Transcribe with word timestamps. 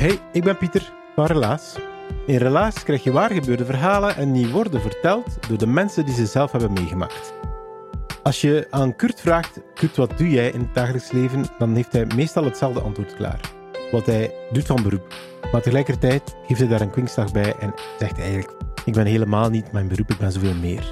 Hey, 0.00 0.18
ik 0.32 0.44
ben 0.44 0.56
Pieter 0.56 0.92
van 1.14 1.26
Relaas. 1.26 1.76
In 2.26 2.36
Relaas 2.36 2.82
krijg 2.82 3.02
je 3.02 3.12
waargebeurde 3.12 3.64
verhalen 3.64 4.16
en 4.16 4.32
die 4.32 4.48
worden 4.48 4.80
verteld 4.80 5.48
door 5.48 5.58
de 5.58 5.66
mensen 5.66 6.04
die 6.04 6.14
ze 6.14 6.26
zelf 6.26 6.52
hebben 6.52 6.72
meegemaakt. 6.72 7.34
Als 8.22 8.40
je 8.40 8.66
aan 8.70 8.96
Kurt 8.96 9.20
vraagt, 9.20 9.60
Kurt, 9.74 9.96
wat 9.96 10.18
doe 10.18 10.30
jij 10.30 10.50
in 10.50 10.60
het 10.60 10.74
dagelijks 10.74 11.12
leven? 11.12 11.44
Dan 11.58 11.74
heeft 11.74 11.92
hij 11.92 12.06
meestal 12.14 12.44
hetzelfde 12.44 12.80
antwoord 12.80 13.14
klaar. 13.14 13.40
Wat 13.90 14.06
hij 14.06 14.34
doet 14.52 14.66
van 14.66 14.82
beroep. 14.82 15.14
Maar 15.52 15.62
tegelijkertijd 15.62 16.36
geeft 16.46 16.60
hij 16.60 16.68
daar 16.68 16.80
een 16.80 16.90
kwinkslag 16.90 17.32
bij 17.32 17.54
en 17.58 17.74
zegt 17.98 18.18
eigenlijk, 18.18 18.52
ik 18.84 18.92
ben 18.92 19.06
helemaal 19.06 19.50
niet 19.50 19.72
mijn 19.72 19.88
beroep, 19.88 20.10
ik 20.10 20.18
ben 20.18 20.32
zoveel 20.32 20.54
meer. 20.54 20.84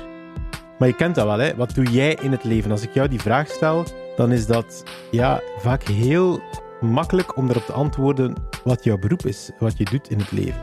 Maar 0.79 0.89
je 0.89 0.95
kent 0.95 1.14
dat 1.14 1.27
wel, 1.27 1.39
hè? 1.39 1.56
Wat 1.56 1.75
doe 1.75 1.91
jij 1.91 2.19
in 2.23 2.33
het 2.33 2.45
leven? 2.45 2.70
Als 2.70 2.83
ik 2.83 2.95
jou 2.95 3.09
die 3.09 3.20
vraag 3.20 3.48
stel, 3.48 3.84
dan 4.17 4.33
is 4.33 4.47
dat 4.47 4.83
ja, 5.11 5.41
vaak 5.59 5.83
heel 5.83 6.41
makkelijk 6.81 7.36
om 7.36 7.48
erop 7.48 7.67
te 7.67 7.73
antwoorden 7.73 8.34
wat 8.64 8.84
jouw 8.84 8.98
beroep 8.98 9.27
is, 9.27 9.51
wat 9.59 9.78
je 9.78 9.84
doet 9.84 10.11
in 10.11 10.19
het 10.19 10.33
leven. 10.33 10.61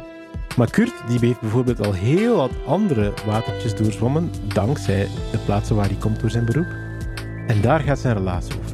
Maar 0.57 0.69
Kurt 0.69 0.93
die 1.07 1.19
heeft 1.19 1.41
bijvoorbeeld 1.41 1.85
al 1.85 1.93
heel 1.93 2.35
wat 2.35 2.51
andere 2.65 3.13
watertjes 3.25 3.75
doorzwommen, 3.75 4.31
dankzij 4.53 5.07
de 5.31 5.37
plaatsen 5.45 5.75
waar 5.75 5.87
hij 5.87 5.97
komt 5.99 6.19
door 6.19 6.29
zijn 6.29 6.45
beroep. 6.45 6.67
En 7.47 7.61
daar 7.61 7.79
gaat 7.79 7.99
zijn 7.99 8.17
relatie 8.17 8.55
over. 8.57 8.64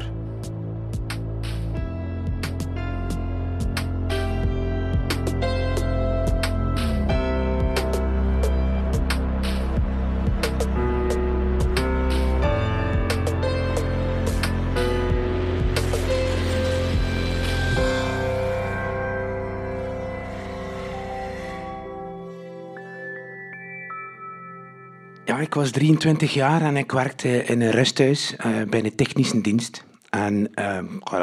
Ik 25.41 25.53
was 25.53 25.71
23 25.71 26.33
jaar 26.33 26.61
en 26.61 26.77
ik 26.77 26.91
werkte 26.91 27.43
in 27.43 27.61
een 27.61 27.71
rusthuis 27.71 28.35
eh, 28.37 28.49
bij 28.69 28.81
de 28.81 28.95
technische 28.95 29.41
dienst. 29.41 29.83
En 30.09 30.51
uh, 30.55 30.77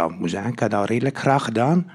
ik, 0.05 0.19
moet 0.19 0.31
zeggen, 0.31 0.53
ik 0.53 0.59
heb 0.59 0.71
dat 0.71 0.89
redelijk 0.89 1.19
graag 1.19 1.45
gedaan. 1.45 1.91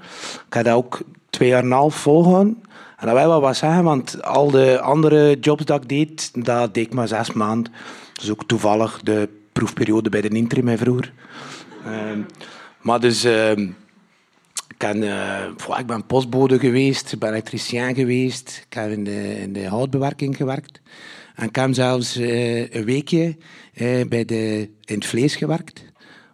Ik 0.46 0.54
heb 0.54 0.64
dat 0.64 0.74
ook 0.74 1.00
twee 1.30 1.48
jaar 1.48 1.58
en 1.58 1.64
een 1.64 1.72
half 1.72 1.94
volgehouden. 1.94 2.62
En 2.96 3.06
dat 3.06 3.16
wil 3.16 3.28
wel 3.28 3.40
wat 3.40 3.56
zeggen, 3.56 3.84
want 3.84 4.22
al 4.22 4.50
de 4.50 4.80
andere 4.80 5.38
jobs 5.40 5.64
dat 5.64 5.82
ik 5.82 5.88
deed, 5.88 6.44
dat 6.44 6.74
deed 6.74 6.86
ik 6.86 6.94
maar 6.94 7.08
zes 7.08 7.32
maanden. 7.32 7.72
Is 8.22 8.30
ook 8.30 8.44
toevallig 8.46 9.00
de 9.02 9.28
proefperiode 9.52 10.08
bij 10.08 10.20
de 10.20 10.28
interim 10.28 10.68
hè, 10.68 10.76
vroeger. 10.76 11.12
Ehm, 11.84 12.20
maar 12.80 13.00
dus... 13.00 13.24
ehm, 13.24 13.68
ik, 14.78 14.82
eh, 14.82 15.44
goh, 15.56 15.78
ik 15.78 15.86
ben 15.86 16.06
postbode 16.06 16.58
geweest, 16.58 17.12
ik 17.12 17.18
ben 17.18 17.28
elektricien 17.28 17.94
geweest, 17.94 18.64
ik 18.66 18.74
heb 18.74 18.90
in 18.90 19.04
de, 19.04 19.40
in 19.40 19.52
de 19.52 19.66
houtbewerking 19.66 20.36
gewerkt. 20.36 20.80
En 21.34 21.48
ik 21.48 21.56
heb 21.56 21.74
zelfs 21.74 22.16
eh, 22.16 22.70
een 22.70 22.84
weekje 22.84 23.36
eh, 23.74 24.06
bij 24.08 24.24
de, 24.24 24.70
in 24.84 24.94
het 24.94 25.06
vlees 25.06 25.36
gewerkt. 25.36 25.84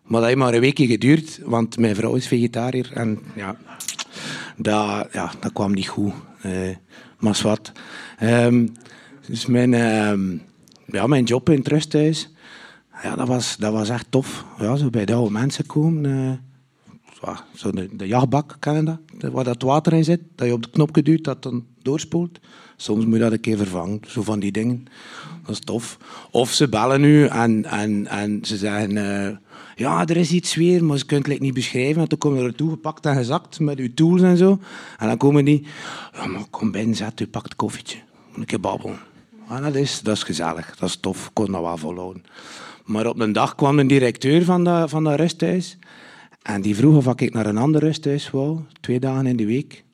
Maar 0.02 0.20
dat 0.20 0.28
heeft 0.28 0.38
maar 0.42 0.54
een 0.54 0.60
weekje 0.60 0.86
geduurd, 0.86 1.40
want 1.44 1.78
mijn 1.78 1.94
vrouw 1.94 2.14
is 2.14 2.26
vegetariër. 2.26 2.90
En 2.92 3.18
ja, 3.34 3.56
dat, 4.56 5.08
ja, 5.12 5.32
dat 5.40 5.52
kwam 5.52 5.72
niet 5.72 5.88
goed. 5.88 6.12
Eh 6.42 6.76
maar 7.20 7.36
zwart. 7.36 7.72
Ehm, 8.18 8.66
dus 9.26 9.46
mijn, 9.46 9.74
ehm, 9.74 10.36
ja, 10.86 11.06
mijn 11.06 11.24
job 11.24 11.48
in 11.48 11.58
het 11.58 11.68
rusthuis, 11.68 12.30
ja, 13.02 13.16
dat, 13.16 13.28
was, 13.28 13.56
dat 13.56 13.72
was 13.72 13.88
echt 13.88 14.06
tof. 14.10 14.44
Ja, 14.58 14.76
zo 14.76 14.90
bij 14.90 15.04
de 15.04 15.14
oude 15.14 15.30
mensen 15.30 15.66
komen. 15.66 16.04
eh, 16.04 17.38
zo, 17.54 17.70
de, 17.70 17.96
de 17.96 18.06
jachtbak, 18.06 18.56
dat? 18.60 18.98
Waar 19.32 19.44
dat 19.44 19.62
water 19.62 19.92
in 19.92 20.04
zit, 20.04 20.20
dat 20.34 20.46
je 20.46 20.52
op 20.52 20.62
de 20.62 20.70
knopje 20.70 21.02
duwt, 21.02 21.24
dat 21.24 21.42
dan 21.42 21.66
doorspoelt. 21.82 22.38
Soms 22.76 23.04
moet 23.04 23.14
je 23.14 23.20
dat 23.20 23.32
een 23.32 23.40
keer 23.40 23.56
vervangen, 23.56 24.00
zo 24.06 24.22
van 24.22 24.40
die 24.40 24.52
dingen. 24.52 24.84
Dat 25.42 25.54
is 25.54 25.60
tof. 25.60 25.98
Of 26.30 26.52
ze 26.52 26.68
bellen 26.68 27.00
nu 27.00 27.26
en, 27.26 27.64
en, 27.64 28.06
en 28.06 28.38
ze 28.42 28.56
zeggen... 28.56 28.96
eh, 28.96 29.36
ja, 29.76 30.06
er 30.06 30.16
is 30.16 30.32
iets 30.32 30.54
weer, 30.54 30.84
maar 30.84 30.98
ze 30.98 31.06
kunnen 31.06 31.30
het 31.30 31.40
niet 31.40 31.54
beschrijven. 31.54 31.96
Want 31.96 32.10
dan 32.10 32.18
komen 32.18 32.38
er 32.38 32.44
naartoe 32.44 32.70
gepakt 32.70 33.06
en 33.06 33.16
gezakt 33.16 33.60
met 33.60 33.78
uw 33.78 33.94
tools 33.94 34.22
en 34.22 34.36
zo. 34.36 34.58
En 34.98 35.06
dan 35.06 35.16
komen 35.16 35.44
die... 35.44 35.66
Ja, 36.12 36.26
maar 36.26 36.44
kom 36.50 36.70
binnen, 36.70 36.96
zet 36.96 37.20
u, 37.20 37.26
pak 37.26 37.42
het 37.42 37.56
koffietje. 37.56 37.98
Een 38.36 38.44
keer 38.44 38.60
babbelen. 38.60 38.98
En 39.48 39.62
dat 39.62 39.74
is, 39.74 40.00
dat 40.00 40.16
is 40.16 40.22
gezellig, 40.22 40.76
dat 40.76 40.88
is 40.88 40.96
tof. 40.96 41.26
Ik 41.26 41.30
kon 41.32 41.52
dat 41.52 41.62
wel 41.62 41.76
volhouden. 41.76 42.24
Maar 42.84 43.06
op 43.06 43.20
een 43.20 43.32
dag 43.32 43.54
kwam 43.54 43.78
een 43.78 43.86
directeur 43.86 44.44
van 44.44 44.64
dat, 44.64 44.90
van 44.90 45.04
dat 45.04 45.18
rusthuis. 45.18 45.78
En 46.42 46.60
die 46.60 46.76
vroeg 46.76 47.06
of 47.06 47.20
ik 47.20 47.32
naar 47.32 47.46
een 47.46 47.58
ander 47.58 47.80
rusthuis 47.80 48.30
wou, 48.30 48.60
twee 48.80 49.00
dagen 49.00 49.26
in 49.26 49.36
de 49.36 49.46
week. 49.46 49.84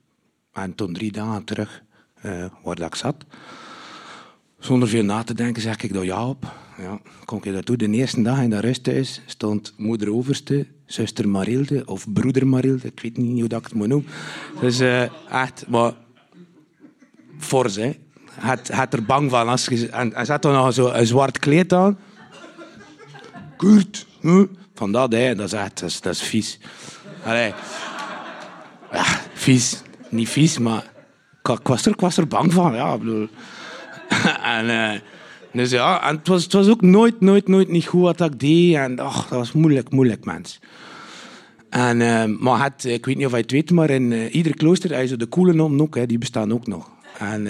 En 0.56 0.74
toen 0.74 0.92
drie 0.92 1.12
dagen 1.12 1.44
terug, 1.44 1.82
eh, 2.20 2.44
waar 2.62 2.80
ik 2.80 2.94
zat. 2.94 3.24
Zonder 4.58 4.88
veel 4.88 5.04
na 5.04 5.22
te 5.22 5.34
denken 5.34 5.62
zeg 5.62 5.82
ik 5.82 5.92
daar 5.92 6.04
ja 6.04 6.28
op. 6.28 6.52
Ja, 6.78 7.00
ik 7.42 7.52
dat 7.52 7.66
doen. 7.66 7.76
De 7.76 7.90
eerste 7.90 8.22
dag 8.22 8.40
in 8.40 8.50
dat 8.50 8.64
rusthuis 8.64 9.20
stond 9.26 9.74
moeder 9.76 10.12
overste, 10.12 10.66
zuster 10.86 11.28
Marilde 11.28 11.82
of 11.86 12.12
broeder 12.12 12.46
Marilde. 12.46 12.86
Ik 12.86 13.00
weet 13.00 13.16
niet 13.16 13.40
hoe 13.40 13.48
dat 13.48 13.58
ik 13.58 13.64
het 13.64 13.74
moet 13.74 13.88
noemen. 13.88 14.10
Dus 14.60 14.80
eh, 14.80 15.02
echt, 15.42 15.64
maar 15.68 15.92
fors, 17.38 17.76
hè. 17.76 17.96
Had, 18.30 18.68
had 18.68 18.92
er 18.92 19.04
bang 19.04 19.30
van. 19.30 19.48
Als 19.48 19.66
je, 19.66 19.88
en 19.88 20.12
hij 20.14 20.24
zat 20.24 20.42
dan 20.42 20.52
nog 20.52 20.72
zo 20.72 20.88
een 20.88 21.06
zwart 21.06 21.38
kleed 21.38 21.72
aan. 21.72 21.98
Kurt, 23.56 24.06
hm? 24.20 24.46
van 24.74 24.92
dat, 24.92 25.12
hè. 25.12 25.34
Dat 25.34 25.46
is 25.46 25.52
echt, 25.52 25.80
dat 25.80 25.90
is, 25.90 26.00
is 26.00 26.22
vies. 26.22 26.58
Allee. 27.24 27.52
Vies. 29.34 29.82
Niet 30.08 30.28
vies, 30.28 30.58
maar 30.58 30.94
ik, 31.42 31.66
was, 31.66 31.86
er, 31.86 32.22
er 32.22 32.28
bang 32.28 32.52
van, 32.52 32.74
ja. 32.74 32.98
bedoel. 32.98 33.28
en, 34.56 34.68
eh, 34.70 35.00
dus 35.52 35.70
ja, 35.70 36.08
en 36.08 36.16
het 36.16 36.28
was, 36.28 36.42
het 36.42 36.52
was 36.52 36.68
ook 36.68 36.80
nooit, 36.80 37.20
nooit, 37.20 37.48
nooit 37.48 37.68
niet 37.68 37.86
goed 37.86 38.00
wat 38.00 38.20
ik 38.20 38.40
deed. 38.40 38.74
En 38.74 38.98
ach, 38.98 39.28
dat 39.28 39.38
was 39.38 39.52
moeilijk, 39.52 39.90
moeilijk, 39.90 40.24
mens. 40.24 40.60
En, 41.70 42.00
eh, 42.00 42.24
maar 42.38 42.62
het, 42.64 42.84
ik 42.84 43.06
weet 43.06 43.16
niet 43.16 43.26
of 43.26 43.32
je 43.32 43.38
het 43.38 43.50
weet, 43.50 43.70
maar 43.70 43.90
in 43.90 44.12
eh, 44.12 44.34
ieder 44.34 44.56
klooster 44.56 44.96
heb 44.96 45.08
je 45.08 45.16
de 45.16 45.26
koele 45.26 45.52
nonnen 45.52 45.80
ook, 45.80 45.94
hè, 45.94 46.06
die 46.06 46.18
bestaan 46.18 46.52
ook 46.52 46.66
nog. 46.66 46.90
En 47.18 47.48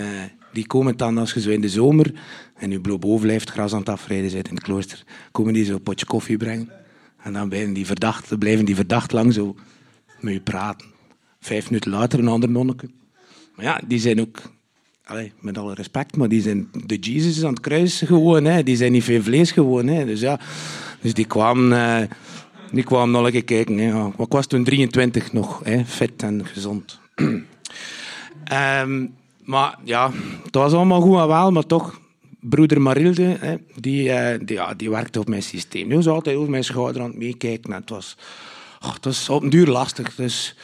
die 0.52 0.66
komen 0.66 0.96
dan, 0.96 1.18
als 1.18 1.32
je 1.32 1.40
zo 1.40 1.50
in 1.50 1.60
de 1.60 1.68
zomer 1.68 2.12
en 2.54 2.70
je 2.70 2.80
bloot 2.80 3.00
boven 3.00 3.26
blijft 3.26 3.50
gras 3.50 3.72
aan 3.72 3.78
het 3.78 3.88
afrijden 3.88 4.32
bent 4.32 4.48
in 4.48 4.54
het 4.54 4.64
klooster, 4.64 5.04
komen 5.32 5.52
die 5.52 5.64
zo 5.64 5.74
een 5.74 5.82
potje 5.82 6.06
koffie 6.06 6.36
brengen. 6.36 6.70
En 7.22 7.32
dan 7.32 7.48
blijven 7.48 7.72
die 7.72 7.86
verdacht, 7.86 8.38
blijven 8.38 8.64
die 8.64 8.74
verdacht 8.74 9.12
lang 9.12 9.32
zo 9.32 9.56
met 10.20 10.32
je 10.32 10.40
praten. 10.40 10.95
Vijf 11.40 11.70
minuten 11.70 11.90
later 11.90 12.18
een 12.18 12.28
ander 12.28 12.50
nonneke. 12.50 12.88
Maar 13.54 13.64
ja, 13.64 13.80
die 13.86 13.98
zijn 13.98 14.20
ook, 14.20 14.42
allee, 15.04 15.32
met 15.40 15.58
alle 15.58 15.74
respect, 15.74 16.16
maar 16.16 16.28
die 16.28 16.42
zijn 16.42 16.68
de 16.84 16.96
Jesus 16.96 17.44
aan 17.44 17.50
het 17.50 17.60
kruis 17.60 18.02
gewoon. 18.06 18.44
Hè. 18.44 18.62
Die 18.62 18.76
zijn 18.76 18.92
niet 18.92 19.04
veel 19.04 19.22
vlees 19.22 19.50
gewoon. 19.50 19.86
Hè. 19.86 20.04
Dus 20.04 20.20
ja, 20.20 20.40
dus 21.00 21.14
die 21.14 21.26
kwamen, 21.26 21.72
eh, 21.72 22.08
die 22.72 22.84
kwamen 22.84 23.10
nog 23.10 23.24
een 23.24 23.32
keer 23.32 23.44
kijken. 23.44 23.78
Hè. 23.78 24.06
Ik 24.06 24.32
was 24.32 24.46
toen 24.46 24.64
23 24.64 25.32
nog, 25.32 25.60
hè, 25.64 25.84
fit 25.84 26.22
en 26.22 26.46
gezond. 26.46 26.98
Ehm, 28.44 29.06
maar 29.44 29.78
ja, 29.84 30.10
het 30.44 30.54
was 30.54 30.72
allemaal 30.72 31.00
goed 31.00 31.18
en 31.18 31.26
wel, 31.26 31.50
maar 31.50 31.66
toch, 31.66 32.00
broeder 32.40 32.80
Marilde, 32.80 33.36
hè, 33.40 33.56
die, 33.80 34.12
eh, 34.12 34.38
die, 34.44 34.56
ja, 34.56 34.74
die 34.74 34.90
werkte 34.90 35.20
op 35.20 35.28
mijn 35.28 35.42
systeem. 35.42 35.88
Die 35.88 35.96
was 35.96 36.08
altijd 36.08 36.36
over 36.36 36.50
mijn 36.50 36.64
schouder 36.64 37.02
aan 37.02 37.08
het 37.08 37.18
meekijken. 37.18 37.72
En 37.72 37.80
het 37.80 37.90
was, 37.90 38.16
het 38.80 39.04
was 39.04 39.28
op 39.28 39.42
een 39.42 39.50
duur 39.50 39.66
lastig. 39.66 40.14
Dus 40.14 40.56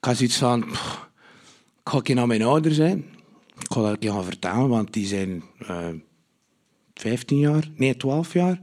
ik 0.00 0.04
had 0.04 0.16
zoiets 0.16 0.36
van, 0.36 0.62
ik 0.62 0.74
ga 1.84 2.14
naar 2.14 2.26
mijn 2.26 2.42
ouders 2.42 2.76
zijn. 2.76 3.04
Ik 3.58 3.72
ga 3.72 3.80
dat 3.80 3.96
gaan 4.00 4.24
vertellen, 4.24 4.68
want 4.68 4.92
die 4.92 5.06
zijn 5.06 5.42
eh 5.58 5.88
15 7.00 7.38
jaar, 7.38 7.68
nee 7.76 7.96
12 7.96 8.32
jaar, 8.32 8.60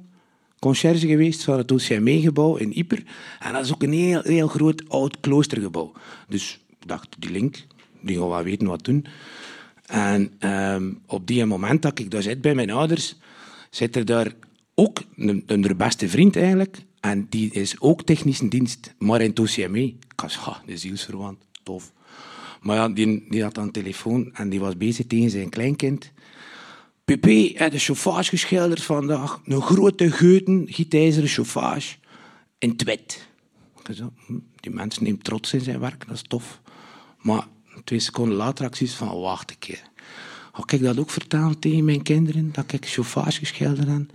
conciërge 0.59 1.07
geweest 1.07 1.43
van 1.43 1.57
het 1.57 1.71
OCME-gebouw 1.71 2.55
in 2.55 2.71
Yper. 2.71 3.03
En 3.39 3.53
dat 3.53 3.65
is 3.65 3.73
ook 3.73 3.83
een 3.83 3.93
heel, 3.93 4.21
heel 4.21 4.47
groot 4.47 4.89
oud 4.89 5.19
kloostergebouw. 5.19 5.91
Dus 6.27 6.59
ik 6.69 6.87
dacht, 6.87 7.15
die 7.19 7.31
link, 7.31 7.65
die 8.01 8.17
gaan 8.17 8.29
wel 8.29 8.43
weten 8.43 8.67
wat 8.67 8.83
doen. 8.83 9.05
En 9.85 10.31
ehm, 10.39 10.91
op 11.05 11.27
die 11.27 11.45
moment 11.45 11.81
dat 11.81 11.99
ik 11.99 12.11
daar 12.11 12.21
zit 12.21 12.41
bij 12.41 12.55
mijn 12.55 12.71
ouders, 12.71 13.15
zit 13.69 13.95
er 13.95 14.05
daar 14.05 14.31
ook 14.73 15.03
een, 15.15 15.43
een 15.45 15.77
beste 15.77 16.09
vriend 16.09 16.35
eigenlijk. 16.35 16.77
En 17.05 17.27
die 17.29 17.51
is 17.51 17.79
ook 17.79 18.03
technische 18.03 18.47
dienst, 18.47 18.93
maar 18.97 19.21
in 19.21 19.29
het 19.29 19.39
OCME. 19.39 19.83
Ik 19.83 20.21
was, 20.21 20.37
ha, 20.37 20.61
de 20.65 20.77
zielsverwant, 20.77 21.37
tof. 21.63 21.91
Maar 22.61 22.75
ja, 22.75 22.89
die, 22.89 23.25
die 23.29 23.43
had 23.43 23.57
een 23.57 23.71
telefoon 23.71 24.29
en 24.33 24.49
die 24.49 24.59
was 24.59 24.77
bezig 24.77 25.07
tegen 25.07 25.29
zijn 25.29 25.49
kleinkind. 25.49 26.11
Pepe 27.03 27.51
heeft 27.55 27.71
de 27.71 27.79
chauffage 27.79 28.29
geschilderd 28.29 28.83
vandaag. 28.83 29.41
Een 29.45 29.61
grote 29.61 30.11
geuten, 30.11 30.65
gietijzeren 30.69 31.29
chauffage 31.29 31.95
in 32.57 32.69
het 32.69 32.83
wit. 32.83 33.27
Ik 33.83 33.95
zei, 33.95 34.09
hm, 34.25 34.37
die 34.55 34.71
mens 34.71 34.99
neemt 34.99 35.23
trots 35.23 35.53
in 35.53 35.61
zijn 35.61 35.79
werk, 35.79 36.07
dat 36.07 36.15
is 36.15 36.21
tof. 36.21 36.61
Maar 37.21 37.47
twee 37.83 37.99
seconden 37.99 38.37
later 38.37 38.65
had 38.65 38.77
zoiets 38.77 38.95
van, 38.95 39.19
wacht 39.19 39.51
een 39.51 39.59
keer. 39.59 39.83
Ga 40.51 40.63
ik 40.67 40.81
dat 40.81 40.99
ook 40.99 41.09
vertellen 41.09 41.59
tegen 41.59 41.85
mijn 41.85 42.01
kinderen, 42.01 42.51
dat 42.51 42.73
ik 42.73 42.85
chauffage 42.85 43.39
geschilderd? 43.39 44.11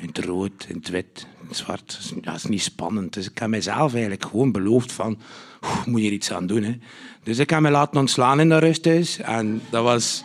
In 0.00 0.06
het 0.06 0.18
rood, 0.18 0.66
in 0.68 0.76
het 0.76 0.88
wit, 0.88 1.26
in 1.40 1.48
het 1.48 1.56
zwart. 1.56 2.12
Dat 2.22 2.34
is, 2.34 2.44
niet 2.44 2.62
spannend. 2.62 3.12
Dus 3.12 3.30
ik 3.30 3.38
heb 3.38 3.48
mezelf 3.48 3.92
eigenlijk 3.92 4.24
gewoon 4.24 4.52
beloofd 4.52 4.92
van, 4.92 5.18
"Oeh, 5.64 5.86
moet 5.86 6.02
je 6.02 6.10
iets 6.10 6.32
aan 6.32 6.46
doen. 6.46 6.62
Hè. 6.62 6.76
Dus 7.22 7.38
ik 7.38 7.50
heb 7.50 7.60
me 7.60 7.70
laten 7.70 8.00
ontslaan 8.00 8.40
in 8.40 8.48
dat 8.48 8.62
rusthuis. 8.62 9.18
En 9.18 9.60
dat 9.70 9.82
was 9.82 10.24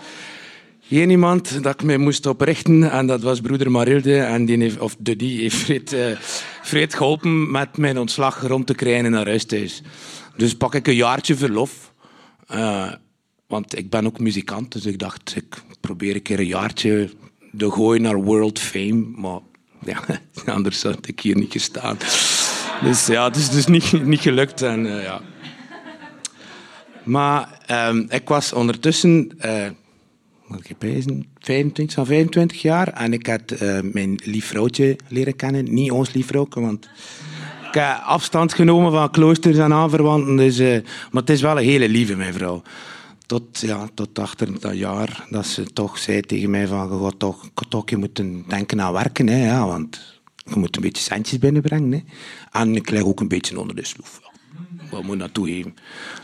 één 0.89 1.09
iemand 1.09 1.63
dat 1.63 1.73
ik 1.73 1.83
mij 1.83 1.97
moest 1.97 2.25
oprichten. 2.25 2.91
En 2.91 3.07
dat 3.07 3.21
was 3.21 3.41
broeder 3.41 3.71
Marilde. 3.71 4.19
En 4.19 4.45
die 4.45 4.57
heeft, 4.57 4.79
of 4.79 4.95
de, 4.99 5.15
heeft 5.17 5.55
Fred, 5.55 5.93
eh, 5.93 6.17
Fred 6.61 6.93
geholpen 6.93 7.51
met 7.51 7.77
mijn 7.77 7.99
ontslag 7.99 8.47
rond 8.47 8.67
te 8.67 8.75
krijgen 8.75 9.05
in 9.05 9.11
dat 9.11 9.25
rusthuis. 9.25 9.81
Dus 10.37 10.55
pak 10.55 10.75
ik 10.75 10.87
een 10.87 10.95
jaartje 10.95 11.35
verlof. 11.35 11.93
Eh, 12.47 12.91
want 13.47 13.77
ik 13.77 13.89
ben 13.89 14.05
ook 14.05 14.19
muzikant, 14.19 14.71
dus 14.71 14.85
ik 14.85 14.99
dacht, 14.99 15.35
ik 15.35 15.63
probeer 15.79 16.15
een 16.15 16.21
keer 16.21 16.39
een 16.39 16.45
jaartje 16.45 17.09
te 17.57 17.71
gooien 17.71 18.01
naar 18.01 18.23
world 18.23 18.59
fame. 18.59 19.05
Maar 19.15 19.39
ja, 19.85 20.19
anders 20.53 20.83
had 20.83 21.07
ik 21.07 21.19
hier 21.19 21.35
niet 21.35 21.51
gestaan. 21.51 21.97
Dus 22.81 23.05
ja, 23.05 23.23
het 23.23 23.35
is 23.35 23.49
dus 23.49 23.65
niet, 23.65 24.05
niet 24.05 24.21
gelukt. 24.21 24.61
En, 24.61 24.97
eh, 24.97 25.03
ja. 25.03 25.21
Maar 27.03 27.59
ehm, 27.65 28.05
ik 28.09 28.27
was 28.27 28.53
ondertussen, 28.53 29.31
eh 29.37 29.67
wat 30.47 30.69
ik 30.69 30.77
bezig, 30.77 31.11
25, 31.39 31.91
zo'n 31.91 32.05
25 32.05 32.61
jaar. 32.61 32.87
En 32.87 33.13
ik 33.13 33.27
had 33.27 33.51
eh, 33.51 33.79
mijn 33.81 34.19
lief 34.23 34.45
vrouwtje 34.45 34.95
leren 35.07 35.35
kennen. 35.35 35.73
Niet 35.73 35.91
ons 35.91 36.13
lief 36.13 36.27
vrouwtje, 36.27 36.61
want 36.61 36.89
ik 37.67 37.73
heb 37.73 38.01
afstand 38.05 38.53
genomen 38.53 38.91
van 38.91 39.11
kloosters 39.11 39.57
en 39.57 39.73
aanverwanten. 39.73 40.35
Dus, 40.35 40.57
maar 41.11 41.21
het 41.21 41.29
is 41.29 41.41
wel 41.41 41.57
een 41.57 41.63
hele 41.63 41.89
lieve, 41.89 42.15
mijn 42.15 42.33
vrouw. 42.33 42.61
Tot, 43.25 43.59
ja, 43.59 43.89
tot 43.93 44.19
achter 44.19 44.59
dat 44.59 44.77
jaar 44.77 45.27
dat 45.29 45.45
ze 45.45 45.63
toch 45.63 45.97
zei 45.97 46.21
tegen 46.21 46.49
mij 46.49 46.67
van... 46.67 47.03
Je 47.03 47.17
toch, 47.17 47.49
toch 47.69 47.89
je 47.89 47.97
moeten 47.97 48.43
denken 48.47 48.81
aan 48.81 48.93
werken, 48.93 49.27
hè, 49.27 49.45
ja, 49.45 49.67
want 49.67 50.21
je 50.35 50.59
moet 50.59 50.75
een 50.75 50.81
beetje 50.81 51.03
centjes 51.03 51.39
binnenbrengen. 51.39 51.91
Hè. 51.91 51.99
En 52.51 52.75
ik 52.75 52.89
lig 52.89 53.03
ook 53.03 53.19
een 53.19 53.27
beetje 53.27 53.59
onder 53.59 53.75
de 53.75 53.85
sloef. 53.85 54.19
Ja. 54.21 54.31
Wat 54.89 55.03
moet 55.03 55.19
dat 55.19 55.33
toegeven? 55.33 55.73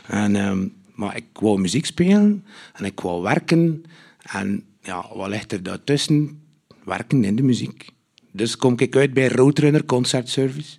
En, 0.07 0.35
ehm, 0.35 0.67
maar 0.95 1.15
ik 1.15 1.25
wou 1.33 1.59
muziek 1.59 1.85
spelen 1.85 2.45
en 2.73 2.85
ik 2.85 2.99
wou 2.99 3.21
werken. 3.21 3.83
En 4.21 4.63
ja, 4.81 5.05
wat 5.15 5.29
ligt 5.29 5.51
er 5.51 5.63
daartussen? 5.63 6.41
Werken 6.83 7.23
in 7.23 7.35
de 7.35 7.43
muziek. 7.43 7.89
Dus 8.31 8.55
kom 8.55 8.73
ik 8.77 8.95
uit 8.95 9.13
bij 9.13 9.27
Roadrunner 9.27 9.85
Concert 9.85 10.29
Service. 10.29 10.77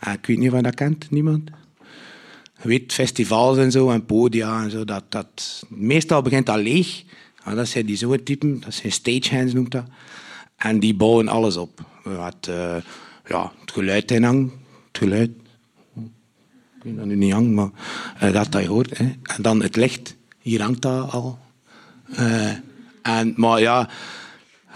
En 0.00 0.12
ik 0.12 0.26
weet 0.26 0.38
niet 0.38 0.52
of 0.52 0.60
dat 0.60 0.74
kent, 0.74 1.10
niemand? 1.10 1.50
Weet, 2.66 2.92
festivals 2.92 3.58
en 3.58 3.70
zo, 3.70 3.90
en 3.90 4.06
podia 4.06 4.62
en 4.62 4.70
zo, 4.70 4.84
dat, 4.84 5.04
dat, 5.08 5.62
meestal 5.68 6.22
begint 6.22 6.46
dat 6.46 6.56
leeg. 6.56 7.04
Ja, 7.44 7.54
dat 7.54 7.68
zijn 7.68 7.86
die 7.86 7.96
zo'n 7.96 8.22
typen, 8.22 8.60
dat 8.60 8.74
zijn 8.74 8.92
stagehands 8.92 9.52
noemt 9.52 9.70
dat. 9.70 9.84
En 10.56 10.80
die 10.80 10.94
bouwen 10.94 11.28
alles 11.28 11.56
op. 11.56 11.84
Het, 12.08 12.48
eh, 12.48 12.76
ja, 13.26 13.52
het 13.60 13.70
geluid 13.70 14.10
in 14.10 14.22
hang, 14.22 14.52
het 14.86 14.98
geluid. 14.98 15.30
Ik 16.76 16.82
weet 16.82 16.96
dat 16.96 17.06
nu 17.06 17.16
niet 17.16 17.32
hangt, 17.32 17.50
maar 17.50 17.70
eh, 18.18 18.32
dat 18.32 18.52
dat 18.52 18.62
je 18.62 18.68
hoort. 18.68 18.98
Hè. 18.98 19.04
En 19.22 19.42
dan 19.42 19.62
het 19.62 19.76
licht, 19.76 20.16
hier 20.38 20.62
hangt 20.62 20.82
dat 20.82 21.12
al. 21.12 21.38
Eh, 22.12 22.50
en, 23.02 23.34
maar 23.36 23.60
ja, 23.60 23.88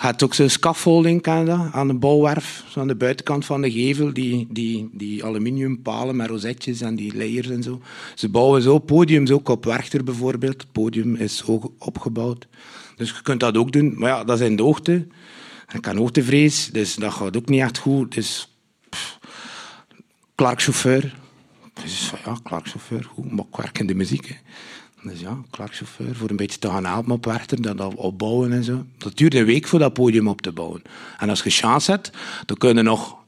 hebt 0.01 0.23
ook 0.23 0.35
zo'n 0.35 0.49
scaffolding 0.49 1.23
dat, 1.23 1.73
aan 1.73 1.89
de 1.89 1.95
bouwwerf, 1.95 2.65
aan 2.75 2.89
de 2.89 2.95
buitenkant 2.95 3.45
van 3.45 3.63
de 3.63 3.71
gevel, 3.71 4.13
die, 4.13 4.47
die, 4.51 4.89
die 4.93 5.25
aluminiumpalen 5.25 6.17
met 6.17 6.29
rozetjes 6.29 6.81
en 6.81 6.97
die 6.97 7.17
layers 7.17 7.49
en 7.49 7.63
zo. 7.63 7.81
Ze 8.15 8.29
bouwen 8.29 8.63
zo 8.63 8.79
podiums 8.79 9.31
ook 9.31 9.49
op 9.49 9.65
Werchter 9.65 10.05
bijvoorbeeld. 10.05 10.63
Het 10.63 10.73
podium 10.73 11.15
is 11.15 11.37
zo 11.37 11.75
opgebouwd. 11.79 12.47
Dus 12.97 13.11
je 13.11 13.23
kunt 13.23 13.41
dat 13.41 13.57
ook 13.57 13.73
doen, 13.73 13.93
maar 13.97 14.11
ja, 14.11 14.25
dat 14.25 14.41
in 14.41 14.57
de 14.57 14.63
hoogte. 14.63 15.07
Ik 15.73 15.83
kan 15.83 15.97
hoogtevrees, 15.97 16.69
dus 16.73 16.95
dat 16.95 17.13
gaat 17.13 17.37
ook 17.37 17.49
niet 17.49 17.61
echt 17.61 17.79
goed. 17.79 18.15
Dus 18.15 18.57
pff, 18.89 19.19
Clark-chauffeur. 20.35 21.15
Dus 21.83 22.13
ja, 22.25 22.37
Clark-chauffeur, 22.43 23.05
goed, 23.15 23.33
maar 23.33 23.45
ik 23.51 23.57
werk 23.57 23.79
in 23.79 23.87
de 23.87 23.95
muziek. 23.95 24.29
Hè. 24.29 24.35
Dus 25.03 25.21
ja, 25.21 25.39
Clark-chauffeur, 25.51 26.15
voor 26.15 26.31
een 26.31 26.37
beetje 26.37 26.59
te 26.59 26.69
gaan 26.69 26.87
helpen 26.87 27.13
op 27.13 27.25
Werchter, 27.25 27.77
dat 27.77 27.95
opbouwen 27.95 28.53
en 28.53 28.65
zo. 28.65 28.85
Dat 28.99 29.17
duurt 29.17 29.35
een 29.35 29.45
week 29.45 29.67
voor 29.67 29.79
dat 29.79 29.93
podium 29.93 30.29
op 30.29 30.43
te 30.43 30.53
bouwen. 30.53 30.83
En 31.19 31.29
als 31.29 31.43
je 31.43 31.51
chance 31.51 31.91
hebt, 31.91 32.11
dan 32.47 32.57
kun 32.57 32.77
je 32.77 32.83
nog 32.83 33.19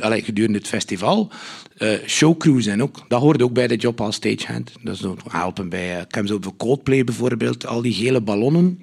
allee, 0.00 0.22
gedurende 0.22 0.58
het 0.58 0.68
festival 0.68 1.30
eh 1.76 2.06
showcrews 2.06 2.68
ook. 2.68 3.04
Dat 3.08 3.20
hoort 3.20 3.42
ook 3.42 3.52
bij 3.52 3.66
de 3.66 3.76
job 3.76 4.00
als 4.00 4.14
stagehand. 4.14 4.72
Dat 4.82 4.94
is 4.94 5.04
ook 5.04 5.20
helpen 5.28 5.68
bij, 5.68 6.06
zo 6.24 6.38
voor 6.40 6.56
Coldplay 6.56 7.04
bijvoorbeeld, 7.04 7.66
al 7.66 7.82
die 7.82 7.92
gele 7.92 8.20
ballonnen. 8.20 8.80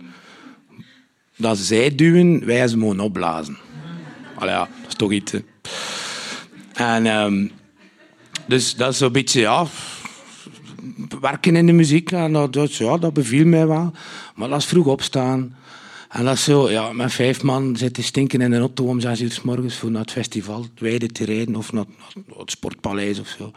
Dat 1.38 1.58
zij 1.58 1.96
duwen, 1.96 2.46
wij 2.46 2.68
ze 2.68 2.78
mogen 2.78 3.00
opblazen. 3.00 3.58
Allee, 4.36 4.54
ja, 4.54 4.60
dat 4.82 4.88
is 4.88 4.96
toch 4.96 5.12
iets. 5.12 5.34
En 6.74 7.06
ehm, 7.06 7.48
dus 8.46 8.76
dat 8.76 8.92
is 8.92 8.98
zo'n 8.98 9.12
beetje, 9.12 9.40
ja, 9.40 9.66
werken 11.22 11.56
in 11.56 11.66
de 11.66 11.72
muziek. 11.72 12.12
En 12.12 12.34
dat, 12.34 12.54
dat, 12.54 12.76
ja, 12.76 12.98
dat 12.98 13.14
beviel 13.14 13.46
mij 13.46 13.68
wel. 13.68 13.92
Maar 14.36 14.50
dat 14.50 14.60
is 14.60 14.66
vroeg 14.66 14.86
opstaan. 14.86 15.56
En 16.10 16.26
dat 16.26 16.34
is 16.34 16.44
zo, 16.44 16.70
ja, 16.70 16.94
met 16.94 17.14
vijf 17.14 17.44
man 17.44 17.78
zitten 17.78 18.04
stinken 18.04 18.42
in 18.42 18.52
een 18.52 18.60
auto 18.60 18.86
om 18.86 19.00
zes 19.00 19.22
uur 19.22 19.40
morgens 19.44 19.76
voor 19.76 19.92
naar 19.92 20.02
het 20.02 20.12
festival, 20.12 20.66
het 20.80 21.14
te 21.14 21.26
rijden 21.26 21.56
of 21.56 21.72
naar, 21.72 21.86
het 22.38 22.52
sportpaleis 22.52 23.20
of 23.20 23.28
zo. 23.28 23.52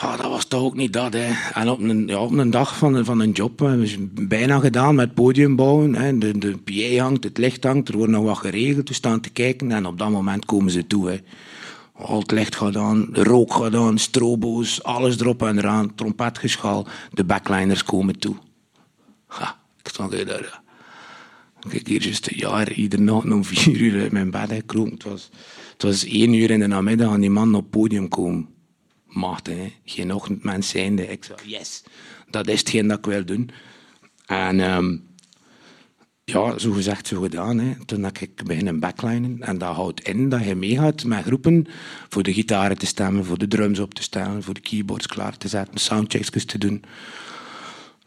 Ja, 0.00 0.16
dat 0.16 0.26
was 0.26 0.44
toch 0.44 0.62
ook 0.62 0.76
niet 0.76 0.92
dat. 0.92 1.12
Hè. 1.12 1.32
En 1.54 1.70
op 1.70 1.80
een, 1.80 2.06
ja, 2.06 2.18
op 2.18 2.30
een 2.30 2.50
dag 2.50 2.76
van, 2.76 3.04
van 3.04 3.20
een 3.20 3.30
job 3.30 3.60
we 3.60 3.86
ze 3.86 4.08
bijna 4.12 4.58
gedaan 4.58 4.94
met 4.94 5.14
podium 5.14 5.56
bouwen. 5.56 5.94
Hè. 5.94 6.18
De, 6.18 6.38
de 6.38 6.56
PA 6.56 7.02
hangt, 7.02 7.24
het 7.24 7.38
licht 7.38 7.64
hangt, 7.64 7.88
er 7.88 7.96
wordt 7.96 8.12
nog 8.12 8.24
wat 8.24 8.38
geregeld. 8.38 8.88
We 8.88 8.94
staan 8.94 9.20
te 9.20 9.30
kijken 9.30 9.72
en 9.72 9.86
op 9.86 9.98
dat 9.98 10.10
moment 10.10 10.44
komen 10.44 10.70
ze 10.70 10.86
toe. 10.86 11.10
Hè. 11.10 11.18
Al 11.96 12.22
licht 12.26 12.56
gaat 12.56 12.76
aan, 12.76 13.08
de 13.12 13.22
rook 13.22 13.54
gaat 13.54 13.74
aan, 13.74 13.98
strobo's, 13.98 14.82
alles 14.82 15.20
erop 15.20 15.42
en 15.42 15.58
eraan, 15.58 15.94
trompetgeschal. 15.94 16.86
De 17.12 17.24
backliners 17.24 17.84
komen 17.84 18.18
toe. 18.18 18.36
Ha, 19.26 19.58
ik 19.82 19.88
stond 19.88 20.26
daar. 20.26 20.62
Kijk, 21.68 21.86
hier 21.86 22.02
juist 22.02 22.30
een 22.30 22.36
jaar, 22.36 22.72
iedere 22.72 23.02
nacht 23.02 23.30
om 23.30 23.44
vier 23.44 23.80
uur 23.80 24.00
uit 24.00 24.12
mijn 24.12 24.30
bed 24.30 24.52
gekropen. 24.52 24.92
Het 24.92 25.02
was, 25.02 25.30
het 25.72 25.82
was 25.82 26.04
één 26.04 26.32
uur 26.32 26.50
in 26.50 26.58
de 26.58 26.66
namiddag 26.66 27.14
en 27.14 27.20
die 27.20 27.30
man 27.30 27.54
op 27.54 27.62
het 27.62 27.70
podium 27.70 28.08
komen. 28.08 28.48
Maarten, 29.06 29.58
hè. 29.58 29.72
geen 29.84 30.12
ochtendmens 30.14 30.68
zijnde. 30.68 31.06
Ik 31.06 31.24
zei, 31.24 31.38
yes, 31.44 31.82
dat 32.30 32.48
is 32.48 32.58
hetgeen 32.58 32.86
dat 32.88 32.98
ik 32.98 33.04
wil 33.04 33.24
doen. 33.24 33.50
En 34.26 34.60
ehm, 34.60 34.96
ja, 36.24 36.58
zo 36.58 36.72
gezegd, 36.72 37.06
zo 37.06 37.20
gedaan. 37.20 37.58
Hè. 37.58 37.74
Toen 37.84 38.02
heb 38.02 38.18
ik 38.18 38.44
beginnen 38.44 38.80
backlinen. 38.80 39.36
En 39.40 39.58
dat 39.58 39.74
houdt 39.74 40.08
in 40.08 40.28
dat 40.28 40.44
je 40.44 40.54
meegaat 40.54 41.04
met 41.04 41.24
groepen 41.24 41.66
voor 42.08 42.22
de 42.22 42.32
gitaren 42.32 42.78
te 42.78 42.86
stemmen, 42.86 43.24
voor 43.24 43.38
de 43.38 43.48
drums 43.48 43.78
op 43.78 43.94
te 43.94 44.02
stellen, 44.02 44.42
voor 44.42 44.54
de 44.54 44.60
keyboards 44.60 45.06
klaar 45.06 45.36
te 45.36 45.48
zetten, 45.48 45.78
soundchecks 45.78 46.44
te 46.44 46.58
doen. 46.58 46.84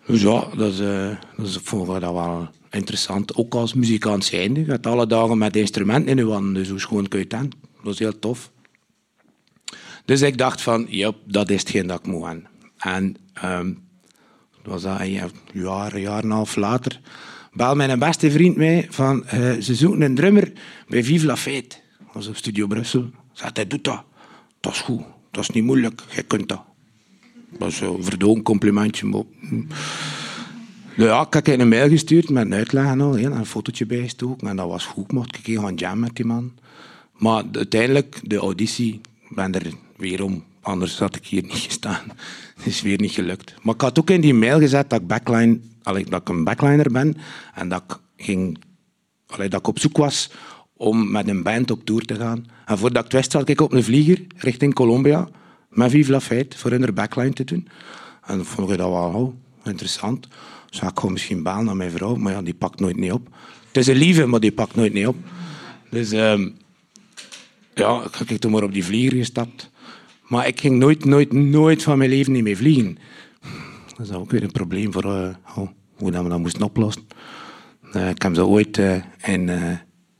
Dus 0.05 0.21
ja, 0.21 0.47
dat 0.55 0.73
is, 0.73 0.79
eh, 0.79 1.15
dat 1.37 1.47
is 1.47 1.59
vond 1.63 1.95
ik 1.95 2.01
dat 2.01 2.13
wel 2.13 2.49
interessant. 2.69 3.35
Ook 3.35 3.55
als 3.55 3.73
muzikant 3.73 4.25
zijnde. 4.25 4.59
Je 4.59 4.65
gaat 4.65 4.87
alle 4.87 5.07
dagen 5.07 5.37
met 5.37 5.55
instrumenten 5.55 6.17
in 6.17 6.25
je 6.25 6.31
handen, 6.31 6.53
dus 6.53 6.69
hoe 6.69 6.79
schoon 6.79 7.07
kun 7.07 7.19
je 7.19 7.35
het? 7.37 7.55
Dat 7.83 7.93
is 7.93 7.99
heel 7.99 8.19
tof. 8.19 8.51
Dus 10.05 10.21
ik 10.21 10.37
dacht 10.37 10.61
van, 10.61 10.85
ja, 10.89 11.11
dat 11.25 11.49
is 11.49 11.59
hetgeen 11.59 11.87
dat 11.87 11.99
ik 11.99 12.05
moet 12.05 12.23
aan. 12.23 12.47
En 12.77 13.15
ehm 13.33 13.73
was 14.67 14.81
dat 14.81 14.99
een 14.99 15.11
jaar, 15.53 15.99
jaar 15.99 16.23
en 16.23 16.23
een 16.23 16.31
half 16.31 16.55
later, 16.55 16.99
bel 17.57 17.75
mijn 17.75 17.99
beste 17.99 18.31
vriend 18.31 18.55
mij 18.55 18.87
van, 18.89 19.25
eh, 19.25 19.53
ze 19.57 19.75
zoeken 19.75 20.01
een 20.01 20.15
drummer 20.15 20.51
bij 20.87 21.03
Vive 21.03 21.25
la 21.25 21.37
Fête. 21.37 21.75
Op 22.13 22.23
Studio 22.33 22.67
Brussel. 22.67 23.09
Zegt 23.33 23.55
hij, 23.55 23.67
doet 23.67 23.83
dat. 23.83 24.03
Dat 24.59 24.73
is 24.73 24.79
goed. 24.79 25.01
Dat 25.31 25.43
is 25.43 25.49
niet 25.49 25.63
moeilijk. 25.63 26.01
Jij 26.13 26.23
kunt 26.23 26.49
dat. 26.49 26.61
Dat 27.49 27.59
was 27.59 27.81
een 27.81 28.03
verdoken 28.03 28.43
complimentje. 28.43 29.05
Maar, 29.05 29.23
nou 30.95 31.09
ja, 31.09 31.27
ik 31.29 31.33
heb 31.45 31.59
een 31.59 31.67
mail 31.67 31.89
gestuurd 31.89 32.29
met 32.29 32.45
een 32.45 32.53
uitleg 32.53 32.85
en 32.85 33.01
al, 33.01 33.17
een 33.17 33.45
fotootje 33.45 33.85
bijgestoken. 33.85 34.47
En 34.47 34.55
dat 34.55 34.67
was 34.67 34.85
goed, 34.85 35.11
mocht 35.11 35.37
ik 35.37 35.59
gaan 35.59 35.75
jam 35.75 35.99
met 35.99 36.15
die 36.15 36.25
man. 36.25 36.51
Maar 37.17 37.43
uiteindelijk, 37.51 38.19
de 38.23 38.37
auditie, 38.37 39.01
ben 39.29 39.53
er 39.53 39.73
weer 39.95 40.23
om. 40.23 40.43
Anders 40.67 40.99
had 40.99 41.15
ik 41.15 41.25
hier 41.25 41.43
niet 41.43 41.57
gestaan. 41.57 42.11
Het 42.55 42.65
is 42.65 42.81
weer 42.81 43.01
niet 43.01 43.11
gelukt. 43.11 43.53
Maar 43.61 43.73
ik 43.73 43.81
had 43.81 43.99
ook 43.99 44.09
in 44.09 44.21
die 44.21 44.33
mail 44.33 44.59
gezet 44.59 44.89
dat 44.89 45.01
ik, 45.01 45.07
backline, 45.07 45.59
allee, 45.83 46.05
dat 46.05 46.21
ik 46.21 46.29
een 46.29 46.43
backliner 46.43 46.91
ben. 46.91 47.17
En 47.53 47.69
dat 47.69 47.83
ik, 47.87 47.97
ging, 48.25 48.57
allee, 49.27 49.49
dat 49.49 49.59
ik 49.59 49.67
op 49.67 49.79
zoek 49.79 49.97
was 49.97 50.29
om 50.73 51.11
met 51.11 51.27
een 51.27 51.43
band 51.43 51.71
op 51.71 51.85
tour 51.85 52.05
te 52.05 52.15
gaan. 52.15 52.45
En 52.65 52.77
voordat 52.77 53.13
ik 53.13 53.21
het 53.21 53.49
ik 53.49 53.61
op 53.61 53.71
een 53.71 53.83
vlieger 53.83 54.25
richting 54.35 54.73
Colombia 54.73 55.27
met 55.69 55.91
Vive 55.91 56.11
La 56.11 56.21
Fête 56.21 56.57
voor 56.57 56.71
hun 56.71 56.93
backline 56.93 57.33
te 57.33 57.43
doen. 57.43 57.67
En 58.25 58.45
vond 58.45 58.71
ik 58.71 58.77
dat 58.77 58.89
wel 58.89 59.13
oh, 59.13 59.33
interessant. 59.63 60.27
Zou 60.69 60.91
ik 60.91 60.97
gewoon 60.97 61.13
misschien 61.13 61.43
baan 61.43 61.65
naar 61.65 61.75
mijn 61.75 61.91
vrouw, 61.91 62.15
maar 62.15 62.33
ja, 62.33 62.41
die 62.41 62.53
pakt 62.53 62.79
nooit 62.79 62.97
niet 62.97 63.11
op. 63.11 63.27
Het 63.67 63.77
is 63.77 63.87
een 63.87 63.95
lieve, 63.95 64.25
maar 64.25 64.39
die 64.39 64.51
pakt 64.51 64.75
nooit 64.75 64.93
niet 64.93 65.07
op. 65.07 65.15
Dus 65.89 66.11
um, 66.11 66.57
ja, 67.73 68.03
ik 68.03 68.29
heb 68.29 68.39
toen 68.39 68.51
maar 68.51 68.63
op 68.63 68.73
die 68.73 68.85
vlieger 68.85 69.17
gestapt. 69.17 69.69
Maar 70.27 70.47
ik 70.47 70.59
ging 70.59 70.77
nooit, 70.77 71.05
nooit, 71.05 71.33
nooit 71.33 71.83
van 71.83 71.97
mijn 71.97 72.09
leven 72.09 72.33
niet 72.33 72.43
meer 72.43 72.55
vliegen. 72.57 72.97
Dat 73.97 74.07
is 74.07 74.13
ook 74.13 74.31
weer 74.31 74.43
een 74.43 74.51
probleem 74.51 74.93
voor 74.93 75.05
uh, 75.05 75.67
hoe 75.95 76.11
dat 76.11 76.23
we 76.23 76.29
dat 76.29 76.39
moesten 76.39 76.63
oplossen. 76.63 77.07
Uh, 77.95 78.09
ik 78.09 78.21
heb 78.21 78.35
ze 78.35 78.45
ooit 78.45 78.77
uh, 78.77 78.95
in, 79.23 79.45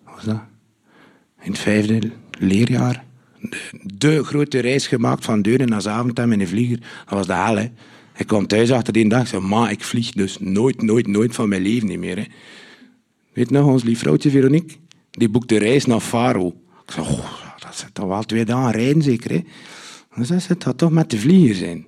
was 0.06 0.24
dat? 0.24 0.42
in 1.42 1.52
het 1.52 1.60
vijfde 1.62 2.12
leerjaar 2.40 3.06
de, 3.82 4.24
grote 4.24 4.60
reis 4.60 4.88
gemaakt 4.88 5.26
van 5.26 5.42
Deuren 5.42 5.70
naar 5.70 5.82
Zaventem 5.82 6.32
in 6.32 6.40
een 6.40 6.48
vlieger. 6.48 6.80
Dat 6.80 7.14
was 7.14 7.28
de 7.28 7.34
hel. 7.34 7.58
Ik 8.18 8.28
kwam 8.28 8.48
thuis 8.48 8.72
achter 8.72 8.94
die 8.94 9.10
dag 9.10 9.20
en 9.20 9.28
zei, 9.28 9.42
ma, 9.42 9.70
ik 9.70 9.84
vlieg 9.84 10.12
dus 10.12 10.38
nooit, 10.40 10.82
nooit, 10.82 11.08
nooit 11.08 11.36
van 11.36 11.50
mijn 11.50 11.62
leven 11.62 11.88
niet 11.88 12.00
meer. 12.00 12.18
Hè. 12.18 12.24
Weet 13.34 13.50
nog, 13.50 13.66
ons 13.66 13.84
lief 13.84 14.00
vrouwtje 14.00 14.30
Veronique, 14.30 14.76
die 15.12 15.30
boekte 15.30 15.58
reis 15.58 15.86
naar 15.86 16.00
Faro. 16.00 16.48
Ik 16.86 16.92
zei, 16.92 17.08
oh, 17.08 17.26
dat 17.60 17.76
zit 17.76 17.94
toch 17.94 18.08
wel 18.08 18.24
twee 18.24 18.46
dagen 18.46 18.72
rijden 18.72 19.02
zeker. 19.02 19.44
Dan 20.18 20.26
zei 20.26 20.40
ze, 20.40 20.56
het 20.60 20.78
toch 20.78 20.92
met 20.92 21.10
de 21.10 21.20
vlieger 21.20 21.56
zijn. 21.56 21.88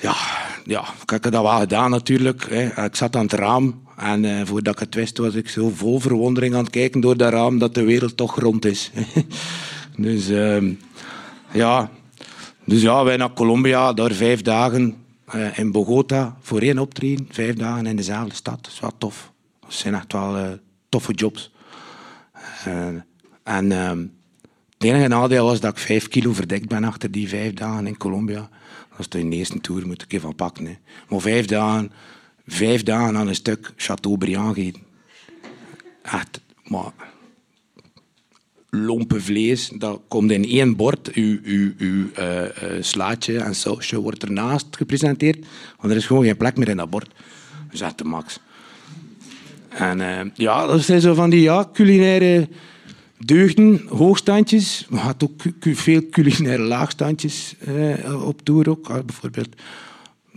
Ja, 0.00 0.16
ja, 0.64 0.84
ik 1.02 1.10
heb 1.10 1.22
dat 1.22 1.42
wel 1.42 1.58
gedaan 1.58 1.90
natuurlijk. 1.90 2.46
Hè. 2.50 2.84
Ik 2.84 2.96
zat 2.96 3.16
aan 3.16 3.22
het 3.22 3.32
raam 3.32 3.82
en 3.96 4.24
uh, 4.24 4.40
voordat 4.44 4.74
ik 4.74 4.80
het 4.80 4.94
wist 4.94 5.18
was 5.18 5.34
ik 5.34 5.48
zo 5.48 5.70
vol 5.74 6.00
verwondering 6.00 6.54
aan 6.54 6.62
het 6.62 6.70
kijken 6.70 7.00
door 7.00 7.16
dat 7.16 7.32
raam 7.32 7.58
dat 7.58 7.74
de 7.74 7.84
wereld 7.84 8.16
toch 8.16 8.40
rond 8.40 8.64
is. 8.64 8.90
dus 9.96 10.28
uh, 10.30 10.72
ja, 11.52 11.90
dus 12.64 12.82
ja, 12.82 13.04
wij 13.04 13.16
naar 13.16 13.32
Colombia, 13.32 13.92
daar 13.92 14.12
vijf 14.12 14.42
dagen 14.42 14.96
uh, 15.34 15.58
in 15.58 15.72
Bogota 15.72 16.36
voor 16.40 16.60
één 16.60 16.78
optreden, 16.78 17.26
vijf 17.30 17.54
dagen 17.54 17.86
in 17.86 17.96
dezelfde 17.96 18.34
stad. 18.34 18.64
Dat 18.64 18.72
is 18.72 18.80
wel 18.80 18.92
tof. 18.98 19.32
Dat 19.60 19.72
zijn 19.72 19.94
echt 19.94 20.12
wel 20.12 20.38
uh, 20.38 20.48
toffe 20.88 21.12
jobs. 21.12 21.52
en 23.42 23.72
ehm, 23.72 24.04
enige 24.90 25.08
nadeel 25.08 25.44
was 25.44 25.60
dat 25.60 25.72
ik 25.72 25.78
vijf 25.78 26.08
kilo 26.08 26.32
verdekt 26.32 26.68
ben 26.68 26.84
achter 26.84 27.10
die 27.10 27.28
vijf 27.28 27.52
dagen 27.52 27.86
in 27.86 27.96
Colombia. 27.96 28.48
Dat 28.88 28.96
was 28.96 29.08
de 29.08 29.28
eerste 29.28 29.60
tour, 29.60 29.86
moet 29.86 30.02
ik 30.02 30.12
even 30.12 30.34
pakken. 30.34 30.66
Hè. 30.66 30.76
Maar 31.08 31.20
vijf 31.20 31.46
dagen, 31.46 31.92
vijf 32.46 32.82
dagen 32.82 33.16
aan 33.16 33.28
een 33.28 33.34
stuk 33.34 33.72
Chateaubriand 33.76 34.54
gegeten. 34.54 34.82
Echt, 36.02 36.40
maar 36.64 36.92
lompe 38.70 39.20
vlees, 39.20 39.70
dat 39.74 40.00
komt 40.08 40.30
in 40.30 40.44
één 40.44 40.76
bord. 40.76 41.12
Uw, 41.12 41.38
uw, 41.42 41.72
uw 41.78 42.06
uh, 42.18 42.42
uh, 42.42 42.48
slaatje 42.80 43.38
en 43.38 43.54
sausje 43.54 44.00
wordt 44.00 44.22
ernaast 44.22 44.66
gepresenteerd. 44.70 45.46
Want 45.76 45.90
er 45.92 45.98
is 45.98 46.06
gewoon 46.06 46.24
geen 46.24 46.36
plek 46.36 46.56
meer 46.56 46.68
in 46.68 46.76
dat 46.76 46.90
bord. 46.90 47.10
Dus 47.70 47.82
de 47.96 48.04
max. 48.04 48.40
En 49.68 50.00
uh, 50.00 50.20
ja, 50.34 50.66
dat 50.66 50.82
zijn 50.82 51.00
zo 51.00 51.14
van 51.14 51.30
die 51.30 51.40
ja, 51.40 51.68
culinaire 51.72 52.48
deugden, 53.18 53.86
hoogstandjes. 53.88 54.86
We 54.88 54.96
hadden 54.96 55.28
ook 55.28 55.42
veel 55.60 56.08
culinaire 56.10 56.62
laagstandjes 56.62 57.54
op 58.24 58.42
tour 58.42 58.68
ook. 58.70 59.06
Bijvoorbeeld 59.06 59.56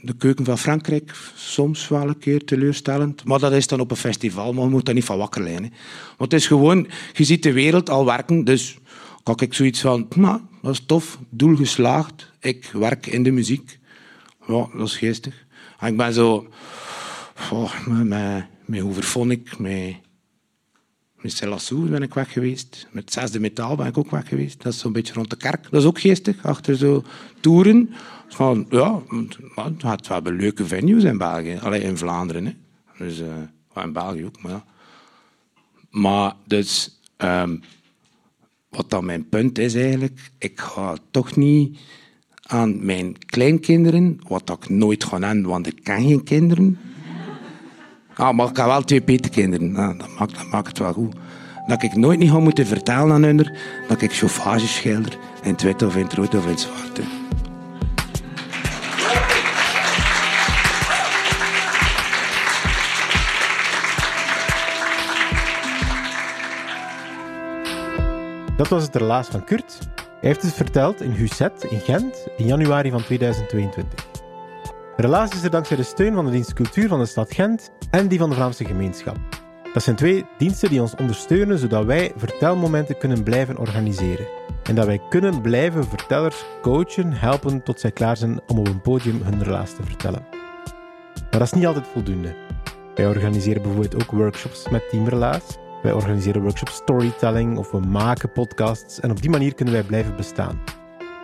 de 0.02 0.16
keuken 0.16 0.46
van 0.46 0.58
Frankrijk, 0.58 1.16
soms 1.36 1.88
wel 1.88 2.08
een 2.08 2.18
keer 2.18 2.46
teleurstellend. 2.46 3.24
Maar 3.24 3.40
dat 3.40 3.52
is 3.52 3.68
dan 3.68 3.80
op 3.80 3.92
een 3.92 3.98
festival, 3.98 4.54
maar 4.54 4.64
je 4.64 4.70
moet 4.70 4.86
daar 4.86 4.96
niet 4.96 5.04
van 5.04 5.18
wakker 5.18 5.44
liggen. 5.44 5.74
Want 6.18 6.32
het 6.32 6.42
is 6.42 6.48
gewoon, 6.48 6.88
je 7.14 7.24
ziet 7.24 7.44
de 7.44 7.54
wereld 7.54 7.90
al 7.90 8.06
werken, 8.06 8.44
dus 8.44 8.78
kan 9.24 9.36
ik 9.40 9.54
zoiets 9.54 9.82
van, 9.82 10.08
nou, 10.16 10.40
dat 10.62 10.72
is 10.72 10.84
tof, 10.86 11.20
doel 11.30 11.56
geslaagd, 11.56 12.32
ik 12.40 12.70
werk 12.74 13.06
in 13.06 13.24
de 13.24 13.32
muziek. 13.32 13.80
Ja, 14.48 14.68
dat 14.76 14.88
is 14.88 14.98
geestig. 14.98 15.46
En 15.80 15.88
ik 15.88 15.98
ben 15.98 16.14
zo, 16.14 16.48
oh, 17.52 17.88
met, 17.88 18.08
met, 18.08 18.46
met 18.66 18.80
Hoeverphonic, 18.80 19.60
met, 19.60 19.96
met 21.22 21.32
Celassou 21.32 21.90
ben 21.90 22.02
ik 22.02 22.14
weg 22.14 22.34
geweest. 22.34 22.88
Met 22.92 23.14
Zesde 23.14 23.40
Metaal 23.40 23.76
ben 23.76 23.88
ik 23.88 23.98
ook 23.98 24.12
weg 24.12 24.28
geweest. 24.28 24.62
Dat 24.62 24.74
is 24.74 24.80
zo'n 24.80 24.92
beetje 24.92 25.14
rond 25.14 25.30
de 25.30 25.36
kerk. 25.36 25.68
Dat 25.70 25.82
is 25.82 25.88
ook 25.88 26.00
geestig, 26.00 26.46
achter 26.46 26.76
zo 26.76 27.04
toeren. 27.40 27.90
Van, 28.28 28.66
ja, 28.70 29.02
het 29.78 30.08
hebben 30.08 30.36
leuke 30.36 30.66
venues 30.66 31.04
in 31.04 31.18
België. 31.18 31.60
Alleen 31.62 31.82
in 31.82 31.98
Vlaanderen. 31.98 32.58
Dus, 32.98 33.20
uh, 33.20 33.84
in 33.84 33.94
België 33.94 34.26
ook, 34.26 34.42
maar. 34.42 34.64
Maar 35.90 36.34
dus, 36.46 37.00
um, 37.18 37.62
wat 38.70 38.90
dan 38.90 39.06
mijn 39.06 39.30
punt 39.30 39.58
is 39.58 39.76
eigenlijk, 39.76 40.32
ik 40.38 40.60
ga 40.60 40.98
toch 41.12 41.36
niet 41.36 41.80
aan 42.42 42.86
mijn 42.86 43.26
kleinkinderen, 43.26 44.20
wat 44.28 44.50
ik 44.50 44.70
nooit 44.70 45.04
ga 45.04 45.20
hebben, 45.20 45.50
want 45.50 45.68
ik 45.68 45.84
ken 45.84 46.02
geen 46.02 46.24
kinderen. 46.24 46.80
Ah, 48.20 48.36
maar 48.36 48.50
ik 48.50 48.58
heb 48.58 48.66
wel 48.66 48.84
twee 48.84 49.02
petekinderen, 49.02 49.72
nou, 49.72 49.98
dat, 49.98 50.08
maakt, 50.20 50.36
dat 50.36 50.52
maakt 50.52 50.68
het 50.68 50.78
wel 50.78 50.94
goed. 50.94 51.16
Dat 51.68 51.84
ik 51.84 51.96
nooit 51.96 52.20
niet 52.20 52.30
ga 52.30 52.40
moeten 52.40 52.68
vertellen 52.68 53.12
aan 53.12 53.24
hun 53.24 53.56
dat 53.88 54.02
ik 54.02 54.14
chauffage 54.14 54.68
schilder 54.68 55.18
in 55.42 55.52
het 55.52 55.62
wit 55.62 55.82
of 55.82 55.96
in 55.96 56.04
het 56.04 56.14
rood 56.14 56.36
of 56.36 56.44
in 56.44 56.50
het 56.50 56.60
zwart. 56.60 57.00
Dat 68.58 68.68
was 68.68 68.84
het 68.84 68.96
relaas 68.96 69.28
van 69.28 69.44
Kurt. 69.44 69.78
Hij 69.96 70.30
heeft 70.30 70.42
het 70.42 70.54
verteld 70.54 71.02
in 71.02 71.12
Husset 71.12 71.66
in 71.70 71.80
Gent 71.80 72.28
in 72.38 72.46
januari 72.46 72.92
van 72.92 73.04
2022. 73.04 74.09
Relaas 75.00 75.32
is 75.32 75.44
er 75.44 75.50
dankzij 75.50 75.78
de 75.78 75.84
steun 75.84 76.14
van 76.14 76.26
de 76.26 76.32
dienst 76.32 76.54
Cultuur 76.54 76.88
van 76.88 77.00
de 77.00 77.06
stad 77.06 77.34
Gent 77.34 77.72
en 77.90 78.08
die 78.08 78.20
van 78.20 78.30
de 78.30 78.36
Vlaamse 78.36 78.66
gemeenschap. 78.66 79.18
Dat 79.74 79.84
zijn 79.84 79.96
twee 79.96 80.26
diensten 80.38 80.70
die 80.70 80.82
ons 80.82 80.96
ondersteunen 80.96 81.58
zodat 81.58 81.86
wij 81.86 82.12
vertelmomenten 82.16 82.98
kunnen 82.98 83.24
blijven 83.24 83.58
organiseren. 83.58 84.28
En 84.64 84.76
dat 84.76 84.86
wij 84.86 85.02
kunnen 85.10 85.42
blijven 85.42 85.84
vertellers 85.84 86.46
coachen, 86.62 87.14
helpen 87.14 87.64
tot 87.64 87.80
zij 87.80 87.92
klaar 87.92 88.18
zijn 88.18 88.40
om 88.48 88.58
op 88.58 88.68
een 88.68 88.82
podium 88.82 89.22
hun 89.24 89.44
relaas 89.44 89.76
te 89.76 89.84
vertellen. 89.84 90.26
Maar 91.14 91.40
dat 91.40 91.42
is 91.42 91.54
niet 91.54 91.66
altijd 91.66 91.88
voldoende. 91.88 92.36
Wij 92.96 93.08
organiseren 93.08 93.62
bijvoorbeeld 93.62 94.04
ook 94.04 94.12
workshops 94.12 94.70
met 94.70 94.90
Team 94.90 95.08
Relaas 95.08 95.58
wij 95.82 95.92
organiseren 95.92 96.42
workshops 96.42 96.76
storytelling 96.76 97.58
of 97.58 97.72
we 97.72 97.80
maken 97.80 98.32
podcasts 98.32 99.00
en 99.00 99.12
op 99.12 99.22
die 99.22 99.30
manier 99.30 99.54
kunnen 99.54 99.74
wij 99.74 99.84
blijven 99.84 100.16
bestaan. 100.16 100.60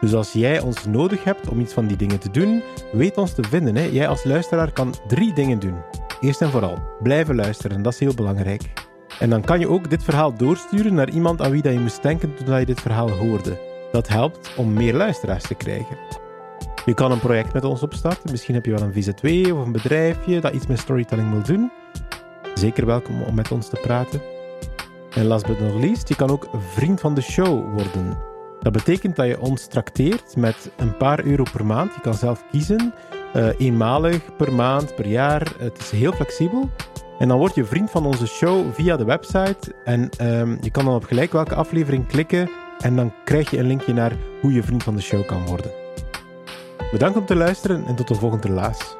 Dus 0.02 0.14
als 0.14 0.32
jij 0.32 0.60
ons 0.60 0.86
nodig 0.86 1.24
hebt 1.24 1.50
om 1.50 1.60
iets 1.60 1.74
van 1.74 1.88
die 1.88 1.98
dingen 1.98 2.20
te 2.20 2.32
doen, 2.32 2.64
weet 2.92 3.18
ons 3.18 3.34
te 3.34 3.44
vinden. 3.44 3.75
Hè? 3.75 3.84
Jij 3.84 4.08
als 4.08 4.24
luisteraar 4.24 4.72
kan 4.72 4.94
drie 5.08 5.34
dingen 5.34 5.60
doen. 5.60 5.75
Eerst 6.22 6.42
en 6.42 6.50
vooral, 6.50 6.80
blijven 7.02 7.36
luisteren, 7.36 7.82
dat 7.82 7.94
is 7.94 8.00
heel 8.00 8.14
belangrijk. 8.14 8.74
En 9.20 9.30
dan 9.30 9.42
kan 9.42 9.60
je 9.60 9.70
ook 9.70 9.90
dit 9.90 10.04
verhaal 10.04 10.34
doorsturen 10.34 10.94
naar 10.94 11.10
iemand 11.10 11.42
aan 11.42 11.52
wie 11.52 11.62
dat 11.62 11.74
je 11.74 11.80
moest 11.80 12.02
denken 12.02 12.36
toen 12.36 12.60
je 12.60 12.66
dit 12.66 12.82
verhaal 12.82 13.10
hoorde. 13.10 13.60
Dat 13.92 14.08
helpt 14.08 14.54
om 14.56 14.74
meer 14.74 14.94
luisteraars 14.94 15.44
te 15.44 15.56
krijgen. 15.56 15.98
Je 16.86 16.94
kan 16.94 17.12
een 17.12 17.20
project 17.20 17.54
met 17.54 17.64
ons 17.64 17.82
opstarten. 17.82 18.32
Misschien 18.32 18.56
heb 18.56 18.66
je 18.66 18.72
wel 18.72 18.82
een 18.82 18.94
VZW 18.94 19.54
of 19.54 19.66
een 19.66 19.72
bedrijfje 19.72 20.42
dat 20.42 20.54
iets 20.54 20.68
met 20.68 20.80
storytelling 20.80 21.32
wil 21.32 21.44
doen. 21.44 21.72
Zeker 22.54 22.86
welkom 22.86 23.22
om 23.22 23.36
met 23.36 23.52
ons 23.52 23.70
te 23.70 23.80
praten. 23.82 24.22
En 25.14 25.25
last 25.25 25.48
but 25.48 25.60
not 25.60 25.82
least, 25.82 26.08
je 26.08 26.16
kan 26.16 26.30
ook 26.30 26.48
vriend 26.74 27.00
van 27.00 27.14
de 27.14 27.22
show 27.22 27.74
worden. 27.74 28.35
Dat 28.65 28.74
betekent 28.74 29.15
dat 29.15 29.27
je 29.27 29.41
ons 29.41 29.67
trakteert 29.67 30.36
met 30.36 30.72
een 30.77 30.98
paar 30.98 31.25
euro 31.25 31.43
per 31.51 31.65
maand. 31.65 31.93
Je 31.95 32.01
kan 32.01 32.13
zelf 32.13 32.43
kiezen, 32.51 32.93
uh, 33.36 33.48
eenmalig, 33.57 34.36
per 34.36 34.53
maand, 34.53 34.95
per 34.95 35.07
jaar. 35.07 35.53
Het 35.57 35.77
is 35.77 35.91
heel 35.91 36.12
flexibel. 36.12 36.69
En 37.19 37.27
dan 37.27 37.38
word 37.38 37.55
je 37.55 37.65
vriend 37.65 37.91
van 37.91 38.05
onze 38.05 38.27
show 38.27 38.74
via 38.74 38.98
de 38.98 39.05
website. 39.05 39.75
En 39.84 40.10
um, 40.22 40.57
je 40.62 40.72
kan 40.72 40.86
dan 40.86 40.95
op 40.95 41.03
gelijk 41.03 41.31
welke 41.31 41.55
aflevering 41.55 42.07
klikken. 42.07 42.50
En 42.79 42.95
dan 42.95 43.13
krijg 43.24 43.50
je 43.50 43.57
een 43.57 43.67
linkje 43.67 43.93
naar 43.93 44.13
hoe 44.41 44.53
je 44.53 44.63
vriend 44.63 44.84
van 44.84 44.95
de 44.95 45.01
show 45.01 45.25
kan 45.25 45.45
worden. 45.45 45.72
Bedankt 46.91 47.17
om 47.17 47.25
te 47.25 47.36
luisteren 47.36 47.86
en 47.86 47.95
tot 47.95 48.07
de 48.07 48.15
volgende 48.15 48.48
relaas. 48.48 48.98